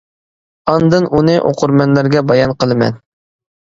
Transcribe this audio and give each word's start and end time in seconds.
ئاندىن 0.73 1.05
ئۇنى 1.19 1.37
ئوقۇرمەنلەرگە 1.51 2.27
بايان 2.35 2.59
قىلىمەن. 2.63 3.03